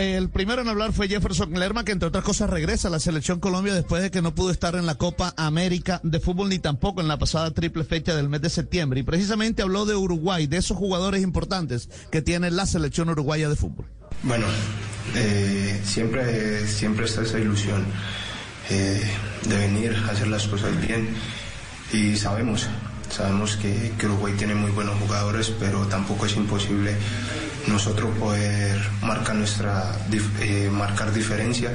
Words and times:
el 0.00 0.30
primero 0.30 0.62
en 0.62 0.68
hablar 0.68 0.92
fue 0.92 1.08
Jefferson 1.08 1.52
Lerma, 1.52 1.84
que 1.84 1.92
entre 1.92 2.08
otras 2.08 2.24
cosas 2.24 2.48
regresa 2.48 2.88
a 2.88 2.90
la 2.90 3.00
selección 3.00 3.38
Colombia 3.38 3.74
después 3.74 4.02
de 4.02 4.10
que 4.10 4.22
no 4.22 4.34
pudo 4.34 4.50
estar 4.50 4.74
en 4.74 4.86
la 4.86 4.94
Copa 4.94 5.34
América 5.36 6.00
de 6.02 6.20
Fútbol 6.20 6.48
ni 6.48 6.58
tampoco 6.58 7.00
en 7.00 7.08
la 7.08 7.18
pasada 7.18 7.50
triple 7.50 7.84
fecha 7.84 8.14
del 8.14 8.28
mes 8.28 8.40
de 8.40 8.50
septiembre. 8.50 9.00
Y 9.00 9.02
precisamente 9.02 9.62
habló 9.62 9.84
de 9.84 9.96
Uruguay, 9.96 10.46
de 10.46 10.56
esos 10.56 10.76
jugadores 10.76 11.22
importantes 11.22 11.88
que 12.10 12.22
tiene 12.22 12.50
la 12.50 12.66
selección 12.66 13.10
uruguaya 13.10 13.48
de 13.48 13.56
fútbol. 13.56 13.86
Bueno, 14.22 14.46
eh, 15.14 15.80
siempre, 15.84 16.66
siempre 16.66 17.04
está 17.04 17.22
esa 17.22 17.38
ilusión 17.38 17.84
eh, 18.70 19.02
de 19.46 19.56
venir 19.56 19.94
a 20.08 20.12
hacer 20.12 20.28
las 20.28 20.46
cosas 20.46 20.70
bien 20.86 21.08
y 21.92 22.16
sabemos, 22.16 22.68
sabemos 23.10 23.56
que, 23.56 23.92
que 23.98 24.06
Uruguay 24.06 24.34
tiene 24.38 24.54
muy 24.54 24.70
buenos 24.70 24.98
jugadores, 24.98 25.52
pero 25.58 25.86
tampoco 25.86 26.26
es 26.26 26.36
imposible 26.36 26.94
nosotros 27.66 28.10
poder 28.18 28.80
marcar 29.02 29.36
nuestra 29.36 29.96
eh, 30.40 30.68
marcar 30.72 31.12
diferencia 31.12 31.70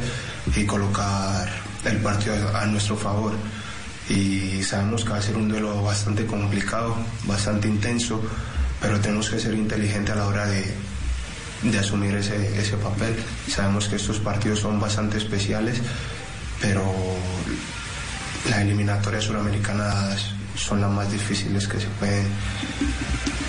y 0.55 0.65
colocar 0.65 1.47
el 1.85 1.97
partido 1.97 2.35
a, 2.55 2.65
nuestro 2.65 2.95
favor. 2.95 3.33
Y 4.09 4.63
sabemos 4.63 5.03
que 5.03 5.11
va 5.11 5.17
a 5.17 5.21
ser 5.21 5.35
un 5.35 5.49
duelo 5.49 5.81
bastante 5.81 6.25
complicado 6.25 6.95
bastante 7.25 7.67
intenso 7.67 8.21
pero 8.79 8.99
tenemos 8.99 9.29
que 9.29 9.39
ser 9.39 9.55
inteligentes 9.55 10.13
a 10.13 10.17
la 10.17 10.27
hora 10.27 10.45
de, 10.45 10.63
de 11.63 11.79
asumir 11.79 12.13
ese, 12.15 12.59
ese 12.59 12.77
papel. 12.77 13.15
Sabemos 13.49 13.87
que 13.87 13.95
estos 13.95 14.19
partidos 14.19 14.59
son 14.59 14.79
bastante 14.79 15.17
especiales 15.17 15.81
pero 16.61 16.83
las 18.49 18.59
eliminatorias 18.59 19.23
suramericanas 19.23 20.33
son 20.55 20.81
las 20.81 20.91
más 20.91 21.11
difíciles 21.11 21.67
que 21.67 21.79
se 21.79 21.87
pueden 21.99 22.25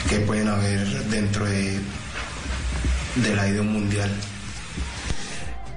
que 0.09 0.21
pueden 0.21 0.49
haber 0.49 0.87
dentro 1.05 1.45
de 1.45 1.81
de 3.17 3.37
la 3.37 3.49
idea 3.49 3.63
mundial. 3.63 4.11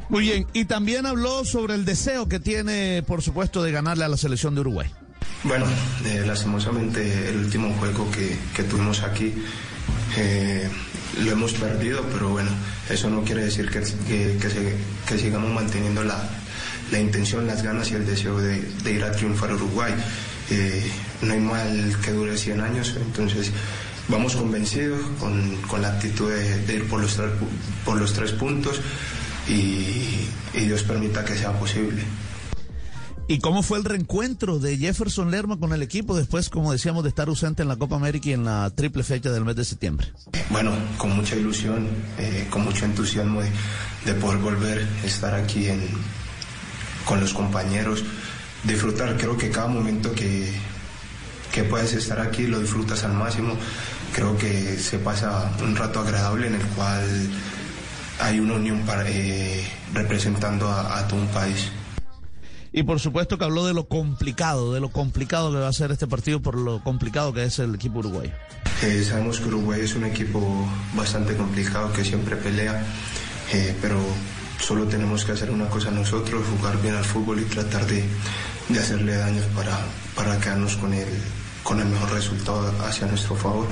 Muy 0.09 0.23
bien, 0.23 0.47
y 0.53 0.65
también 0.65 1.05
habló 1.05 1.45
sobre 1.45 1.75
el 1.75 1.85
deseo 1.85 2.27
que 2.27 2.39
tiene, 2.39 3.03
por 3.05 3.21
supuesto, 3.21 3.61
de 3.61 3.71
ganarle 3.71 4.05
a 4.05 4.07
la 4.07 4.17
selección 4.17 4.55
de 4.55 4.61
Uruguay. 4.61 4.89
Bueno, 5.43 5.65
eh, 6.05 6.23
lastimosamente 6.25 7.29
el 7.29 7.37
último 7.37 7.73
juego 7.75 8.09
que, 8.11 8.37
que 8.55 8.63
tuvimos 8.63 9.03
aquí 9.03 9.33
eh, 10.17 10.67
lo 11.23 11.31
hemos 11.31 11.53
perdido, 11.53 12.03
pero 12.11 12.29
bueno, 12.29 12.49
eso 12.89 13.09
no 13.09 13.23
quiere 13.23 13.45
decir 13.45 13.69
que, 13.69 13.81
que, 14.07 14.37
que 15.07 15.17
sigamos 15.17 15.51
manteniendo 15.51 16.03
la, 16.03 16.29
la, 16.91 16.99
intención, 16.99 17.45
las 17.47 17.63
ganas 17.63 17.91
y 17.91 17.95
el 17.95 18.05
deseo 18.05 18.39
de, 18.39 18.61
de 18.61 18.93
ir 18.93 19.03
a 19.03 19.11
triunfar 19.11 19.51
a 19.51 19.55
Uruguay. 19.55 19.93
Eh, 20.49 20.91
no 21.21 21.33
hay 21.33 21.39
mal 21.39 21.95
que 22.03 22.11
dure 22.11 22.37
100 22.37 22.61
años, 22.61 22.95
entonces 22.99 23.51
vamos 24.09 24.35
convencidos 24.35 24.99
con, 25.19 25.55
con 25.67 25.81
la 25.81 25.89
actitud 25.89 26.29
de, 26.29 26.65
de, 26.65 26.75
ir 26.75 26.87
por 26.87 27.01
los, 27.01 27.17
por 27.85 27.97
los 27.97 28.13
tres 28.13 28.31
puntos 28.33 28.81
y, 29.47 30.27
y 30.53 30.65
Dios 30.65 30.83
permita 30.83 31.23
que 31.23 31.35
sea 31.35 31.57
posible. 31.57 32.03
¿Y 33.27 33.37
cómo 33.37 33.61
fue 33.61 33.77
el 33.77 33.85
reencuentro 33.85 34.57
de 34.57 34.75
Jefferson 34.77 35.29
Lerma 35.29 35.59
con 35.59 35.71
el 35.71 35.83
equipo 35.83 36.17
después, 36.17 36.49
como 36.49 36.71
decíamos, 36.71 37.03
de 37.03 37.09
estar 37.09 37.27
ausente 37.27 37.61
en 37.61 37.67
la 37.67 37.75
Copa 37.75 37.95
América 37.95 38.29
y 38.29 38.33
en 38.33 38.43
la 38.43 38.71
triple 38.71 39.03
fecha 39.03 39.29
del 39.29 39.45
mes 39.45 39.55
de 39.55 39.65
septiembre? 39.65 40.07
Bueno, 40.49 40.71
con 40.97 41.15
mucha 41.15 41.35
ilusión, 41.35 41.87
eh, 42.17 42.47
con 42.49 42.63
mucho 42.63 42.85
entusiasmo 42.85 43.43
de, 43.43 43.51
de, 44.05 44.13
poder 44.15 44.39
volver 44.39 44.87
a 45.03 45.05
estar 45.05 45.35
aquí 45.35 45.67
en, 45.67 45.79
con 47.05 47.19
los 47.19 47.31
compañeros, 47.31 48.03
disfrutar, 48.63 49.15
creo 49.15 49.37
que 49.37 49.51
cada 49.51 49.67
momento 49.67 50.11
que, 50.13 50.51
que 51.51 51.63
puedes 51.63 51.93
estar 51.93 52.19
aquí 52.19 52.47
lo 52.47 52.59
disfrutas 52.59 53.03
al 53.03 53.13
máximo 53.13 53.57
creo 54.13 54.37
que 54.37 54.77
se 54.77 54.99
pasa 54.99 55.51
un 55.61 55.75
rato 55.75 55.99
agradable 55.99 56.47
en 56.47 56.55
el 56.55 56.65
cual 56.67 57.29
hay 58.19 58.39
una 58.39 58.55
unión 58.55 58.81
para, 58.81 59.09
eh, 59.09 59.65
representando 59.93 60.67
a, 60.67 60.99
a, 60.99 61.07
todo 61.07 61.21
un 61.21 61.27
país. 61.27 61.71
Y 62.71 62.83
por 62.83 62.99
supuesto 62.99 63.37
que 63.37 63.45
habló 63.45 63.65
de 63.65 63.73
lo 63.73 63.87
complicado, 63.87 64.73
de 64.73 64.79
lo 64.79 64.89
complicado 64.89 65.51
que 65.51 65.57
va 65.57 65.67
a 65.67 65.73
ser 65.73 65.91
este 65.91 66.05
partido 66.05 66.41
por 66.41 66.55
lo 66.55 66.83
complicado 66.83 67.33
que 67.33 67.43
es 67.43 67.57
el 67.59 67.75
equipo 67.75 67.99
uruguayo. 67.99 68.31
Eh, 68.83 69.03
sabemos 69.03 69.39
que 69.39 69.47
Uruguay 69.49 69.81
es 69.81 69.95
un 69.95 70.05
equipo 70.05 70.65
bastante 70.93 71.35
complicado 71.35 71.91
que 71.91 72.05
siempre 72.05 72.37
pelea, 72.37 72.81
eh, 73.51 73.75
pero 73.81 73.99
solo 74.59 74.85
tenemos 74.85 75.25
que 75.25 75.33
hacer 75.33 75.51
una 75.51 75.67
cosa 75.67 75.91
nosotros, 75.91 76.45
jugar 76.57 76.81
bien 76.81 76.95
al 76.95 77.03
fútbol 77.03 77.41
y 77.41 77.43
tratar 77.43 77.85
de, 77.87 78.05
de 78.69 78.79
hacerle 78.79 79.15
daño 79.15 79.41
para, 79.55 79.79
para 80.15 80.39
quedarnos 80.39 80.75
con 80.77 80.93
el, 80.93 81.07
con 81.63 81.79
el 81.79 81.87
mejor 81.87 82.11
resultado 82.13 82.73
hacia 82.85 83.07
nuestro 83.07 83.35
favor. 83.35 83.67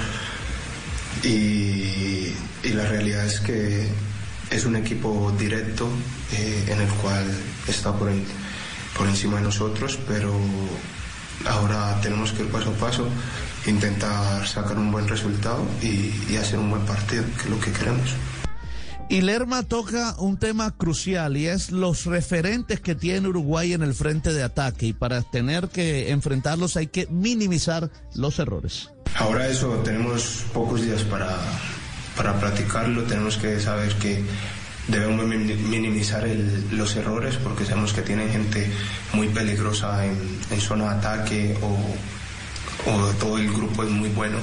Y, 1.24 2.34
la 2.64 2.86
realidad 2.86 3.26
es 3.26 3.40
que 3.40 3.88
es 4.52 4.66
un 4.66 4.76
equipo 4.76 5.34
directo 5.40 5.88
eh, 6.34 6.66
en 6.68 6.82
el 6.82 6.90
cual 6.90 7.26
está 7.66 7.94
por, 7.94 8.10
el, 8.10 8.22
por 8.96 9.08
encima 9.08 9.38
de 9.38 9.44
nosotros, 9.44 9.98
pero 10.06 10.38
ahora 11.46 12.00
tenemos 12.02 12.34
que 12.34 12.44
ir 12.44 12.50
paso 12.50 12.72
a 12.72 12.74
paso, 12.74 13.08
intentar 13.66 14.46
sacar 14.46 14.78
un 14.78 14.92
buen 14.92 15.08
resultado 15.08 15.66
y 15.82 16.36
hacer 16.36 16.60
un 16.60 16.70
buen 16.70 16.86
partido, 16.86 17.24
que 17.38 17.44
es 17.44 17.50
lo 17.50 17.60
que 17.60 17.72
queremos. 17.72 18.14
Y 19.10 19.22
Lerma 19.22 19.64
toca 19.64 20.16
un 20.20 20.38
tema 20.38 20.76
crucial 20.76 21.38
y 21.38 21.48
es 21.48 21.72
los 21.72 22.06
referentes 22.06 22.82
que 22.82 22.94
tiene 22.94 23.30
Uruguay 23.30 23.72
en 23.72 23.82
el 23.82 23.94
frente 23.94 24.34
de 24.34 24.44
ataque. 24.44 24.88
Y 24.88 24.94
para 24.94 25.22
tener 25.22 25.70
que 25.70 26.12
enfrentarlos 26.12 26.76
hay 26.76 26.88
que 26.88 27.08
minimizar 27.08 27.90
los 28.16 28.38
errores. 28.40 28.90
Ahora 29.16 29.48
eso, 29.48 29.70
tenemos 29.78 30.44
pocos 30.54 30.82
días 30.82 31.04
para, 31.04 31.38
para 32.18 32.38
practicarlo, 32.38 33.04
tenemos 33.04 33.38
que 33.38 33.62
saber 33.62 33.96
que 33.96 34.26
debemos 34.90 35.26
minimizar 35.26 36.28
el, 36.28 36.68
los 36.72 36.96
errores 36.98 37.38
porque 37.38 37.66
sabemos 37.66 37.94
que 37.94 38.02
tienen 38.02 38.30
gente 38.30 38.70
muy 39.14 39.30
peligrosa 39.30 40.06
en, 40.06 40.18
en 40.52 40.62
zona 40.62 40.86
de 40.86 40.98
ataque 40.98 41.58
o, 41.62 42.92
o 42.92 43.08
todo 43.20 43.38
el 43.38 43.52
grupo 43.52 43.84
es 43.84 43.90
muy 43.90 44.10
bueno 44.10 44.38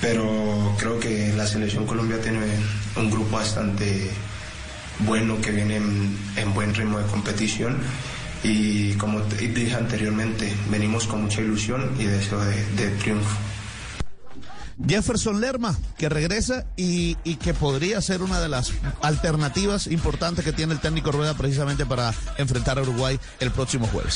pero 0.00 0.74
creo 0.78 0.98
que 0.98 1.32
la 1.36 1.46
selección 1.46 1.86
Colombia 1.86 2.20
tiene 2.20 2.40
un 2.96 3.10
grupo 3.10 3.36
bastante 3.36 4.10
bueno 5.00 5.40
que 5.40 5.50
viene 5.50 5.76
en, 5.76 6.16
en 6.36 6.54
buen 6.54 6.74
ritmo 6.74 6.98
de 6.98 7.06
competición 7.06 7.78
y 8.42 8.94
como 8.94 9.20
dije 9.20 9.74
anteriormente, 9.74 10.52
venimos 10.70 11.06
con 11.06 11.22
mucha 11.22 11.40
ilusión 11.42 11.94
y 11.98 12.04
deseo 12.04 12.40
de, 12.40 12.88
triunfo. 13.00 13.36
Jefferson 14.86 15.42
Lerma, 15.42 15.76
que 15.98 16.08
regresa 16.08 16.64
y, 16.74 17.16
que 17.36 17.52
podría 17.52 18.00
ser 18.00 18.22
una 18.22 18.40
de 18.40 18.48
las 18.48 18.72
alternativas 19.02 19.86
importantes 19.88 20.42
que 20.42 20.52
tiene 20.52 20.72
el 20.72 20.80
técnico 20.80 21.12
Rueda 21.12 21.34
precisamente 21.34 21.84
para 21.84 22.14
enfrentar 22.38 22.78
a 22.78 22.82
Uruguay 22.82 23.20
el 23.40 23.50
próximo 23.50 23.86
jueves. 23.86 24.14